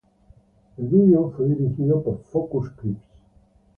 El 0.77 0.87
video 0.87 1.29
fue 1.29 1.45
dirigido 1.49 2.01
por 2.01 2.23
Focus 2.23 2.71
Creeps. 2.71 3.03